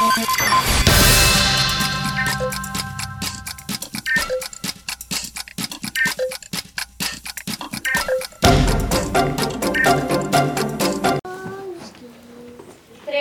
Thank 0.00 0.70
you. 0.70 0.79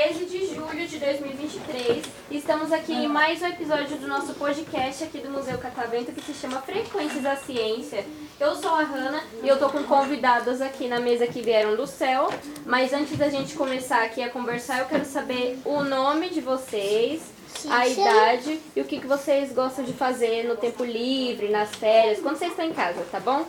13 0.10 0.26
de 0.26 0.56
julho 0.56 0.88
de 0.88 0.98
2023. 0.98 2.04
Estamos 2.32 2.72
aqui 2.72 2.94
em 2.94 3.08
mais 3.08 3.44
um 3.44 3.46
episódio 3.46 3.96
do 3.98 4.08
nosso 4.08 4.34
podcast 4.34 5.04
aqui 5.04 5.20
do 5.20 5.30
Museu 5.30 5.56
Catavento 5.60 6.12
que 6.12 6.20
se 6.20 6.34
chama 6.34 6.60
Frequências 6.64 7.22
da 7.22 7.36
Ciência. 7.36 8.04
Eu 8.40 8.56
sou 8.56 8.72
a 8.72 8.82
Hanna 8.82 9.22
e 9.44 9.48
eu 9.48 9.60
tô 9.60 9.70
com 9.70 9.84
convidados 9.84 10.62
aqui 10.62 10.88
na 10.88 11.00
mesa 11.00 11.28
que 11.28 11.44
vieram 11.44 11.76
do 11.76 11.86
céu. 11.86 12.28
Mas 12.66 12.92
antes 12.92 13.16
da 13.20 13.30
gente 13.30 13.54
começar 13.54 14.02
aqui 14.04 14.24
a 14.24 14.32
conversar, 14.32 14.80
eu 14.80 14.86
quero 14.86 15.06
saber 15.06 15.60
o 15.64 15.84
nome 15.84 16.30
de 16.30 16.42
vocês, 16.42 17.22
a 17.70 17.88
idade 17.88 18.60
e 18.76 18.82
o 18.82 18.86
que, 18.86 19.00
que 19.00 19.08
vocês 19.08 19.54
gostam 19.54 19.86
de 19.86 19.94
fazer 19.94 20.44
no 20.48 20.58
tempo 20.58 20.84
livre, 20.84 21.50
nas 21.50 21.70
férias, 21.76 22.20
quando 22.20 22.36
vocês 22.36 22.50
estão 22.50 22.66
em 22.66 22.74
casa, 22.74 23.06
tá 23.12 23.20
bom? 23.20 23.46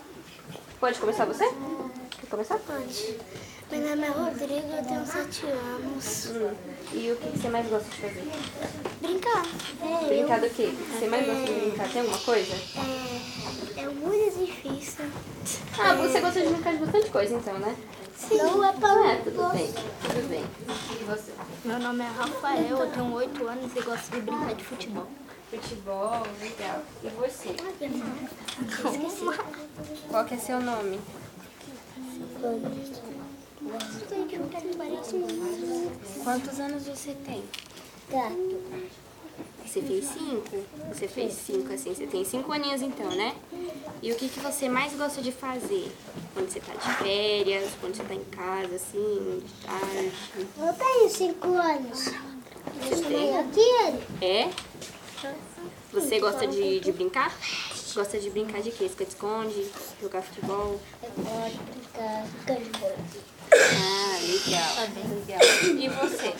Pode 0.78 0.98
começar 0.98 1.24
você? 1.24 1.50
Quer 2.20 2.26
começar? 2.28 2.58
Pode. 2.58 3.16
Meu 3.70 3.80
nome 3.88 4.06
é 4.06 4.10
Rodrigo, 4.10 4.72
eu 4.76 4.84
tenho 4.84 5.06
7 5.06 5.46
anos. 5.46 6.26
Hum. 6.26 6.54
E 6.92 7.12
o 7.12 7.16
que, 7.16 7.38
você 7.38 7.48
mais 7.48 7.66
gosta 7.68 7.88
de 7.88 7.96
fazer? 7.96 8.24
Brincar. 9.00 9.46
É, 9.80 10.06
Brincar 10.06 10.40
do 10.40 10.50
quê? 10.50 10.70
Você 10.92 11.08
mais 11.08 11.24
gosta 11.24 11.44
de 11.44 11.60
brincar? 11.60 11.88
Tem 11.88 12.00
alguma 12.02 12.18
coisa? 12.18 12.54
É, 12.54 13.80
é 13.80 13.88
muito 13.88 14.38
difícil. 14.38 15.04
Ah, 15.78 15.94
você 15.94 16.20
gosta 16.20 16.40
de 16.40 16.48
brincar 16.48 16.72
de 16.74 16.78
bastante 16.84 17.10
coisa 17.10 17.34
então, 17.34 17.58
né? 17.58 17.76
Sim. 18.16 18.36
Não 18.36 18.64
é 18.64 18.72
pra 18.72 19.12
É, 19.12 19.16
tudo 19.16 19.52
bem, 19.52 19.72
tudo 19.72 20.28
bem. 20.28 20.44
E 21.00 21.04
você? 21.04 21.32
Meu 21.64 21.78
nome 21.78 22.04
é 22.04 22.08
Rafael, 22.08 22.78
eu 22.78 22.90
tenho 22.90 23.12
8 23.12 23.46
anos 23.46 23.72
e 23.74 23.80
gosto 23.80 24.10
de 24.10 24.20
brincar 24.20 24.54
de 24.54 24.64
futebol. 24.64 25.06
Futebol, 25.50 26.22
legal. 26.40 26.82
E 27.02 27.08
você? 27.08 27.56
Qual 30.08 30.24
que 30.24 30.34
é 30.34 30.38
seu 30.38 30.60
nome? 30.60 31.00
Quantos 36.24 36.60
anos 36.60 36.86
você 36.86 37.14
tem? 37.24 37.42
Gato. 38.10 38.60
Você 39.66 39.82
fez 39.82 40.04
cinco? 40.06 40.64
Você 40.92 41.06
fez 41.06 41.32
cinco, 41.32 41.72
assim. 41.72 41.94
Você 41.94 42.06
tem 42.06 42.24
cinco 42.24 42.50
aninhos 42.50 42.82
então, 42.82 43.08
né? 43.10 43.36
E 44.02 44.10
o 44.10 44.16
que, 44.16 44.28
que 44.28 44.40
você 44.40 44.68
mais 44.68 44.94
gosta 44.94 45.22
de 45.22 45.30
fazer? 45.30 45.92
Quando 46.34 46.50
você 46.50 46.60
tá 46.60 46.72
de 46.72 47.04
férias, 47.04 47.70
quando 47.80 47.94
você 47.94 48.02
tá 48.02 48.14
em 48.14 48.24
casa, 48.24 48.74
assim, 48.74 49.42
de 49.44 49.66
tarde? 49.66 50.12
Eu 50.58 50.72
tenho 50.74 51.08
5 51.08 51.46
anos. 51.46 52.06
Maior 53.10 53.44
que 53.52 53.60
ele. 53.60 54.02
É? 54.22 54.50
Você 55.92 56.18
gosta 56.18 56.46
de, 56.46 56.80
de 56.80 56.92
brincar? 56.92 57.36
Gosta 57.94 58.18
de 58.18 58.30
brincar 58.30 58.62
de 58.62 58.70
quê? 58.70 58.84
Esconde-esconde? 58.84 59.70
Jogar 60.00 60.22
futebol? 60.22 60.80
Eu 61.02 61.10
gosto 61.24 61.79
de 61.94 62.78
bola. 62.78 62.96
Ah, 63.52 64.18
legal. 64.22 64.70
legal. 65.26 65.40
E 65.76 65.88
você? 65.88 66.34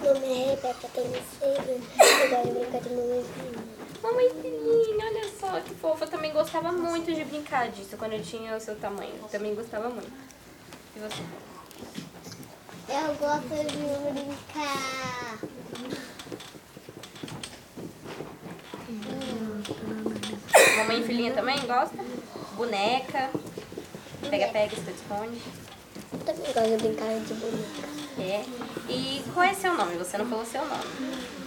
Meu 0.00 0.14
nome 0.14 0.26
é 0.26 0.50
Rebeca, 0.50 0.88
tenho 0.92 1.22
6 1.40 1.58
anos. 1.58 1.84
Eu 1.98 2.30
gosto 2.30 2.48
de 2.48 2.54
brincar 2.54 2.80
de 2.80 2.88
mamãe 2.90 3.24
Mamãe 4.02 4.28
filhinha, 4.42 5.06
olha 5.06 5.30
só 5.40 5.60
que 5.60 5.74
fofa. 5.74 6.04
Eu 6.04 6.10
também 6.10 6.32
gostava 6.32 6.70
muito 6.72 7.12
de 7.14 7.24
brincar 7.24 7.70
disso 7.70 7.96
quando 7.96 8.12
eu 8.12 8.22
tinha 8.22 8.54
o 8.56 8.60
seu 8.60 8.76
tamanho. 8.76 9.14
Eu 9.22 9.28
também 9.28 9.54
gostava 9.54 9.88
muito. 9.88 10.12
E 10.94 11.00
você? 11.00 11.22
Eu 12.90 13.14
gosto 13.14 13.48
de 13.48 14.12
brincar. 14.12 15.38
Mamãe 20.76 21.02
filhinha 21.02 21.32
também 21.32 21.58
gosta? 21.66 22.04
Boneca? 22.56 23.30
Pega-pega, 24.30 24.74
esconde-esconde. 24.74 25.40
Eu 26.12 26.18
também 26.20 26.52
gosto 26.52 26.68
de 26.70 26.76
brincar 26.76 27.20
de 27.20 27.34
boneca. 27.34 27.94
É. 28.18 28.44
E 28.88 29.24
qual 29.32 29.44
é 29.44 29.54
seu 29.54 29.74
nome? 29.74 29.96
Você 29.96 30.18
não 30.18 30.26
falou 30.26 30.44
seu 30.44 30.64
nome. 30.64 30.84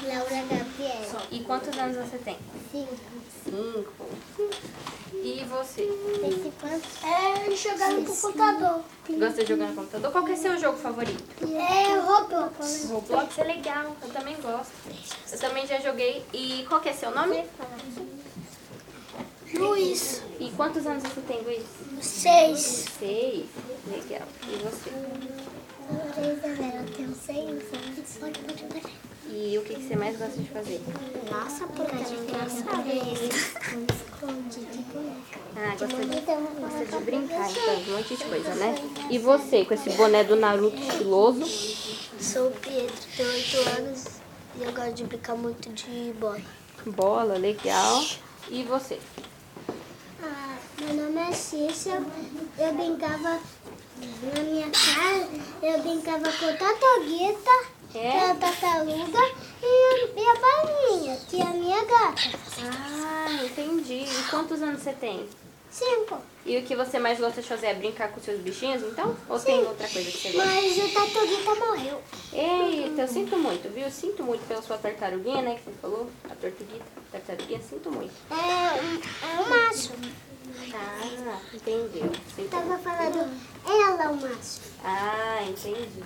Laura 0.04 0.44
Gabriela. 0.50 1.24
E 1.32 1.40
quantos 1.42 1.78
anos 1.78 1.98
você 1.98 2.18
tem? 2.18 2.38
5. 2.72 2.96
Cinco. 3.44 4.06
E 5.14 5.44
você? 5.46 5.90
É 7.04 7.56
jogar 7.56 7.92
no 7.92 8.06
computador. 8.06 8.82
Gosta 9.10 9.44
de 9.44 9.50
jogar 9.50 9.68
no 9.70 9.76
computador? 9.76 10.12
Qual 10.12 10.26
que 10.26 10.32
é 10.34 10.36
seu 10.36 10.58
jogo 10.60 10.78
favorito? 10.78 11.24
É 11.44 12.00
Roblox. 12.00 12.90
Roblox 12.90 13.38
é 13.40 13.44
legal, 13.44 13.96
eu 14.02 14.10
também 14.10 14.36
gosto. 14.42 14.72
Eu 15.32 15.40
também 15.40 15.66
já 15.66 15.80
joguei. 15.80 16.26
E 16.34 16.66
qual 16.68 16.82
que 16.82 16.90
é 16.90 16.94
seu 16.94 17.12
nome? 17.12 17.46
Luiz. 19.54 20.22
E 20.40 20.52
quantos 20.52 20.86
anos 20.86 21.04
você 21.04 21.22
tem, 21.22 21.42
Luiz? 21.42 21.64
6. 22.02 22.86
Seis. 23.00 23.46
Legal. 23.88 24.28
E 24.44 24.56
você? 24.64 24.90
Eu 25.90 26.96
tenho 26.96 27.16
6 27.16 27.40
anos. 27.40 27.64
Pode, 28.20 28.40
pode, 28.40 28.64
pode. 28.64 29.08
E 29.30 29.58
o 29.58 29.62
que, 29.62 29.76
que 29.76 29.88
você 29.88 29.96
mais 29.96 30.18
gosta 30.18 30.42
de 30.42 30.50
fazer? 30.50 30.82
Nossa, 31.30 31.68
porque 31.68 31.96
engraçado. 31.96 32.88
Esconde 34.18 34.60
de 34.66 34.78
boneca. 34.84 35.40
Ah, 35.56 35.76
gosta 35.78 35.88
de, 35.88 36.22
gosta 36.62 36.86
de 36.86 37.04
brincar, 37.04 37.52
então, 37.52 37.76
um 37.76 37.98
monte 37.98 38.16
de 38.16 38.24
coisa, 38.24 38.56
né? 38.56 38.76
E 39.10 39.18
você, 39.18 39.66
com 39.66 39.74
esse 39.74 39.90
boné 39.92 40.24
do 40.24 40.36
Naruto 40.36 40.78
estiloso? 40.78 41.46
Sou 42.20 42.48
o 42.48 42.52
Pietro, 42.52 42.96
tenho 43.16 43.30
8 43.30 43.58
anos 43.80 44.06
e 44.60 44.64
eu 44.64 44.72
gosto 44.72 44.94
de 44.94 45.04
brincar 45.04 45.36
muito 45.36 45.70
de 45.74 46.14
bola. 46.20 46.42
Bola, 46.86 47.38
legal. 47.38 48.04
E 48.50 48.64
você? 48.64 48.98
Meu 50.88 50.96
nome 51.04 51.20
é 51.30 51.34
Cícia, 51.34 52.02
eu 52.58 52.74
brincava 52.74 53.40
na 54.34 54.42
minha 54.44 54.70
casa, 54.70 55.28
eu 55.62 55.82
brincava 55.82 56.32
com 56.32 56.46
a 56.46 56.54
Tatoguita, 56.54 57.66
que 57.92 57.98
é 57.98 58.08
É? 58.08 58.32
a 58.32 58.36
tartaruga, 58.36 59.20
e 59.62 60.22
a 60.22 60.36
balinha, 60.40 61.18
que 61.30 61.42
é 61.42 61.44
a 61.44 61.48
minha 61.48 61.84
gata. 61.84 62.22
Ah, 62.64 63.28
entendi. 63.44 64.06
E 64.06 64.24
quantos 64.30 64.62
anos 64.62 64.82
você 64.82 64.94
tem? 64.94 65.28
Cinco. 65.70 66.18
E 66.46 66.58
o 66.58 66.64
que 66.64 66.76
você 66.76 66.98
mais 66.98 67.20
gosta 67.20 67.42
de 67.42 67.48
fazer 67.48 67.68
é 67.68 67.74
brincar 67.74 68.10
com 68.12 68.22
seus 68.22 68.40
bichinhos, 68.40 68.82
então? 68.84 69.16
Ou 69.28 69.38
tem 69.40 69.60
outra 69.60 69.88
coisa 69.90 70.10
que 70.10 70.18
você 70.18 70.32
gosta? 70.32 70.50
Mas 70.50 70.78
o 70.78 70.94
Tatoguita 70.94 71.56
morreu. 71.56 72.02
Eita, 72.32 73.02
eu 73.02 73.08
sinto 73.08 73.38
muito, 73.38 73.70
viu? 73.74 73.84
Eu 73.84 73.92
sinto 73.92 74.24
muito 74.24 74.48
pela 74.48 74.62
sua 74.62 74.78
tartaruguinha, 74.78 75.42
né? 75.42 75.56
Que 75.56 75.64
você 75.70 75.78
falou. 75.82 76.10
A 76.30 76.36
tortuguita, 76.36 76.86
tartaruguinha, 77.12 77.60
sinto 77.62 77.92
muito. 77.92 78.14
É 78.32 78.82
um, 78.82 79.28
é 79.28 79.42
um 79.42 79.50
macho. 79.50 79.92
Ah, 80.74 81.40
entendeu. 81.54 82.10
Sinto 82.36 82.50
Tava 82.50 82.78
falando, 82.80 83.30
ela 83.66 83.97
é 84.08 84.12
o. 84.12 84.38
Ah, 84.84 85.40
entendi. 85.48 86.04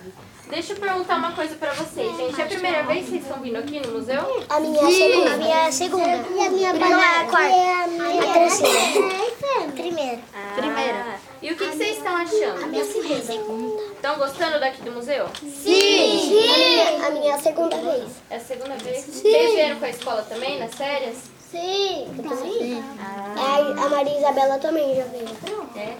Deixa 0.49 0.73
eu 0.73 0.77
perguntar 0.77 1.15
uma 1.17 1.31
coisa 1.33 1.55
pra 1.55 1.71
vocês, 1.73 2.17
gente. 2.17 2.39
É 2.39 2.43
a 2.43 2.47
primeira 2.47 2.83
vez 2.83 3.05
que 3.05 3.11
vocês 3.11 3.23
estão 3.23 3.39
vindo 3.41 3.57
aqui 3.57 3.79
no 3.79 3.93
museu? 3.99 4.43
A 4.49 4.59
minha 4.59 4.89
segunda. 4.91 5.33
A 5.33 5.37
minha 5.37 5.71
segunda. 5.71 6.07
E 6.09 6.39
a 6.45 6.49
minha 6.49 6.73
Não, 6.73 6.99
é 7.01 7.17
a 7.21 7.25
quarta. 7.25 7.55
É 7.55 7.83
a 7.83 7.87
minha 7.87 8.21
A 8.29 8.33
terceira. 8.33 9.71
Primeira. 9.73 10.19
Ah, 10.33 10.53
Primeira. 10.57 11.19
E 11.41 11.51
o 11.51 11.55
que, 11.57 11.69
que 11.69 11.77
vocês 11.77 11.97
estão 11.97 12.15
achando? 12.15 12.67
minha 12.67 12.83
segunda. 12.85 13.81
Estão 13.93 14.17
gostando 14.17 14.59
daqui 14.59 14.81
do 14.81 14.91
museu? 14.91 15.27
Sim. 15.41 16.39
A 16.49 16.57
minha, 16.57 17.07
a 17.07 17.09
minha 17.11 17.37
segunda 17.39 17.77
vez. 17.77 18.09
É 18.29 18.35
a 18.35 18.39
segunda 18.39 18.75
vez? 18.77 19.05
Vocês 19.05 19.53
vieram 19.53 19.79
com 19.79 19.85
a 19.85 19.89
escola 19.89 20.21
também, 20.23 20.59
nas 20.59 20.73
férias? 20.73 21.17
Sim. 21.51 22.07
Eu 22.17 22.23
também. 22.29 22.83
Ah, 22.99 23.35
A, 23.37 23.85
a 23.85 23.89
Maria 23.89 24.17
Isabela 24.17 24.57
também 24.57 24.95
já 24.95 25.03
veio. 25.03 25.27
é. 25.75 25.95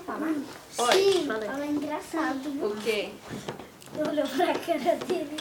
Posso 0.00 0.18
falar? 0.18 0.34
Oi, 0.78 1.12
Sim. 1.12 1.28
Ela 1.30 1.64
é 1.64 1.68
engraçado. 1.68 2.48
o 2.48 2.76
quê? 2.82 3.10
Olhou 3.96 4.26
pra 4.28 4.46
cara 4.58 4.96
dele. 4.96 5.36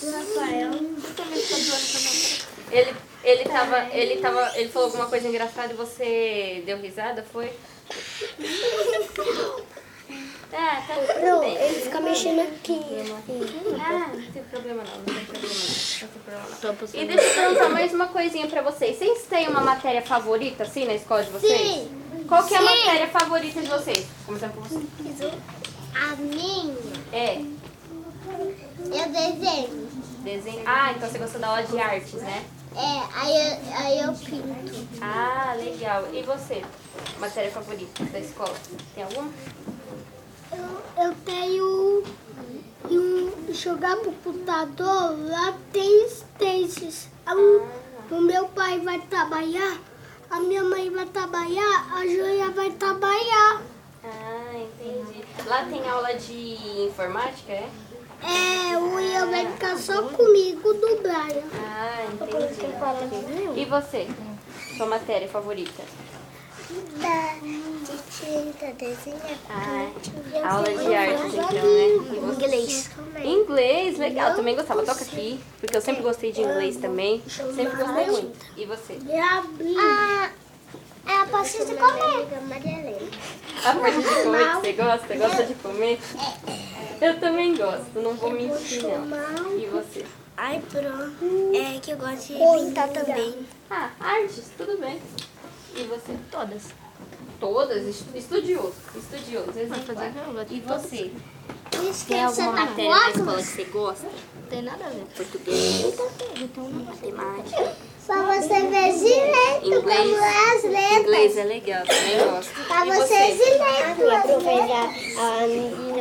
Do 0.00 0.10
Rafael. 0.12 0.70
Ele, 2.70 2.94
ele 3.24 3.44
tava, 3.44 3.78
ele 3.92 4.16
tava, 4.20 4.58
ele 4.58 4.68
falou 4.68 4.88
alguma 4.88 5.06
coisa 5.06 5.28
engraçada 5.28 5.72
e 5.72 5.76
você 5.76 6.62
deu 6.66 6.78
risada, 6.78 7.24
foi? 7.32 7.52
Ah, 10.52 10.82
tá 10.84 10.94
tudo 10.96 11.24
Não, 11.24 11.40
bem. 11.40 11.54
ele 11.56 11.80
fica 11.80 12.00
mexendo 12.00 12.40
aqui. 12.40 12.80
Ah, 13.80 14.10
não 14.12 14.32
tem 14.32 14.42
problema 14.42 14.82
não, 14.82 14.98
não 14.98 15.04
tem 15.04 15.24
problema 15.24 15.62
não. 15.62 15.62
Não 15.62 16.08
tem 16.08 16.08
problema 16.08 16.44
não. 16.60 17.02
E 17.02 17.06
deixa 17.06 17.22
eu 17.24 17.34
perguntar 17.44 17.68
mais 17.68 17.94
uma 17.94 18.08
coisinha 18.08 18.48
pra 18.48 18.60
vocês. 18.60 18.98
Vocês 18.98 19.26
têm 19.26 19.46
uma 19.48 19.60
matéria 19.60 20.02
favorita, 20.02 20.64
assim, 20.64 20.86
na 20.86 20.94
escola 20.94 21.22
de 21.22 21.30
vocês? 21.30 21.60
Sim. 21.60 21.99
Qual 22.30 22.44
que 22.46 22.54
é 22.54 22.58
a 22.58 22.60
Sim. 22.60 22.64
matéria 22.66 23.08
favorita 23.08 23.60
de 23.60 23.66
vocês? 23.66 24.06
Começando 24.24 24.52
por 24.52 24.62
você. 24.62 25.32
A 26.00 26.14
minha, 26.14 26.76
É, 27.12 27.40
eu 27.40 29.08
desenho. 29.12 29.88
desenho. 30.22 30.62
Ah, 30.64 30.92
então 30.92 31.10
você 31.10 31.18
gosta 31.18 31.40
da 31.40 31.48
aula 31.48 31.64
de 31.64 31.76
artes, 31.80 32.12
né? 32.12 32.44
É, 32.76 33.02
aí 33.18 33.34
eu, 33.34 33.76
aí 33.76 33.98
eu 33.98 34.12
pinto. 34.12 34.86
Ah, 35.02 35.54
legal. 35.58 36.04
E 36.14 36.22
você? 36.22 36.62
Matéria 37.18 37.50
favorita 37.50 38.04
da 38.04 38.20
escola? 38.20 38.54
Tem 38.94 39.02
alguma? 39.02 39.28
Eu, 40.52 41.04
eu 41.04 41.14
tenho 41.24 42.04
um, 42.88 43.52
jogar 43.52 43.96
pro 43.96 44.12
computador, 44.12 45.18
lá 45.28 45.52
tem 45.72 46.06
stages. 46.08 47.08
O, 47.26 48.14
o 48.14 48.20
meu 48.20 48.46
pai 48.50 48.78
vai 48.78 49.00
trabalhar, 49.00 49.78
a 50.30 50.40
minha 50.40 50.62
mãe 50.62 50.88
vai 50.90 51.06
trabalhar, 51.06 51.92
a 51.92 52.06
Júlia 52.06 52.50
vai 52.50 52.70
trabalhar. 52.70 53.62
Ah, 54.04 54.52
entendi. 54.54 55.24
Lá 55.46 55.64
tem 55.64 55.88
aula 55.88 56.14
de 56.14 56.86
informática, 56.86 57.52
é? 57.52 57.68
É, 58.22 58.78
o 58.78 59.00
Ian 59.00 59.26
vai 59.30 59.46
ficar 59.46 59.76
só 59.76 60.02
comigo 60.02 60.72
do 60.74 61.02
Brian. 61.02 61.42
Ah, 61.54 62.06
entendi. 62.12 63.60
E 63.60 63.64
você? 63.64 64.06
Sua 64.76 64.86
matéria 64.86 65.28
favorita? 65.28 65.82
Da, 67.00 67.34
de 67.40 67.96
tinta, 68.10 68.72
desenha. 68.74 69.38
Ah, 69.48 70.54
aula 70.54 70.72
de 70.72 70.94
artes 70.94 71.34
então, 71.34 71.50
né? 71.50 72.34
Inglês. 72.34 72.90
Inglês, 73.24 73.98
legal. 73.98 74.34
Também 74.36 74.54
gostava. 74.54 74.82
Toca 74.84 75.02
aqui, 75.02 75.40
porque 75.58 75.76
eu 75.76 75.80
sempre 75.80 76.02
gostei 76.02 76.30
de 76.30 76.42
inglês 76.42 76.76
também. 76.76 77.22
Sempre 77.26 77.76
gostei 77.76 78.06
muito. 78.06 78.46
E 78.56 78.66
você? 78.66 78.98
Ah, 79.78 80.30
é 81.06 81.16
a 81.16 81.26
parte 81.26 81.58
de 81.58 81.74
comer. 81.74 82.28
A 83.64 83.74
parte 83.74 83.98
de 83.98 84.22
comer 84.22 84.48
que 84.48 84.60
você 84.60 84.72
gosta? 84.72 85.16
Gosta 85.16 85.44
de 85.44 85.54
comer? 85.54 85.98
Eu 87.00 87.18
também 87.18 87.56
gosto, 87.56 88.00
não 88.00 88.14
vou 88.14 88.30
mentir 88.30 88.82
não. 88.82 89.58
E 89.58 89.66
você? 89.66 90.04
Ai, 90.36 90.62
pronto. 90.70 91.54
É 91.54 91.80
que 91.80 91.90
eu 91.90 91.96
gosto 91.96 92.28
de 92.28 92.34
pintar 92.34 92.88
também. 92.90 93.34
Ah, 93.70 93.90
artes, 93.98 94.50
tudo 94.56 94.78
bem. 94.78 95.00
E 95.80 95.84
você? 95.84 96.16
Todas. 96.30 96.62
Todas? 97.38 97.86
Estu- 97.86 98.16
Estudioso, 98.16 98.74
estudioso, 98.94 99.58
exemplar. 99.58 100.46
E 100.50 100.60
você? 100.60 101.10
Tem 102.06 102.22
alguma 102.24 102.52
matéria 102.52 102.90
na 102.90 103.10
escola 103.10 103.36
que 103.38 103.42
você 103.44 103.64
gosta? 103.64 104.06
Não 104.06 104.42
tem 104.50 104.62
nada 104.62 104.84
a 104.84 104.88
ver. 104.90 105.04
Português, 105.16 105.94
matemática, 106.84 107.76
Pra 108.06 108.22
você 108.24 108.48
ver 108.66 108.92
direito 108.98 109.66
inglês. 109.66 110.10
como 110.10 110.24
é 110.24 110.56
as 110.56 110.62
letras. 110.64 111.00
Inglês 111.00 111.36
é 111.36 111.44
legal, 111.44 111.82
também 111.86 112.24
gosto. 112.30 112.66
Pra 112.66 112.84
E 112.86 112.90
você 112.90 113.06
você? 113.06 113.32
direito. 113.34 114.10
aproveitar 114.16 114.90
a, 115.16 115.46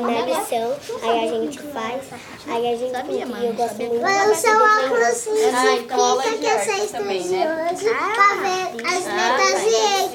na 0.01 0.21
lição, 0.25 0.75
aí 1.03 1.19
a 1.29 1.41
gente 1.41 1.59
faz, 1.59 2.01
aí 2.47 2.73
a 2.73 2.77
gente 2.77 2.91
Sabia, 2.91 3.21
e 3.21 3.25
mãe, 3.25 3.45
eu 3.47 3.53
gosto 3.53 3.75
muito 3.77 3.95
usar 4.31 4.57
o 4.57 4.85
óculos 4.85 5.27
Ah, 5.53 5.75
então 5.75 6.01
aula 6.01 6.23
de 6.23 6.29
significa 6.29 6.57
que 6.57 6.63
você 6.65 6.71
é 6.71 6.73
arte 6.81 6.87
também, 6.93 7.23
né? 7.27 7.69
estudioso 7.73 7.95
pra 8.15 8.35
ver 8.35 8.87
as 8.87 9.07
Ah, 9.07 9.37
letras 9.37 9.51
tá, 9.53 9.59
direito. 9.59 10.09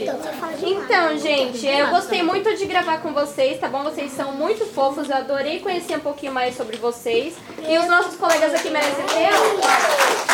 Então, 0.63 1.19
gente, 1.19 1.67
eu 1.67 1.89
gostei 1.89 2.23
muito 2.23 2.55
de 2.57 2.67
gravar 2.67 2.99
com 2.99 3.13
vocês, 3.13 3.59
tá 3.59 3.69
bom? 3.69 3.83
Vocês 3.83 4.13
são 4.13 4.33
muito 4.33 4.65
fofos, 4.67 5.09
eu 5.09 5.17
adorei 5.17 5.61
conhecer 5.61 5.97
um 5.97 6.01
pouquinho 6.01 6.33
mais 6.33 6.57
sobre 6.57 6.77
vocês. 6.77 7.35
E 7.69 7.79
os 7.79 7.87
nossos 7.87 8.17
colegas 8.17 8.55
aqui 8.55 8.71
merecem 8.71 9.05
ter. 9.07 10.34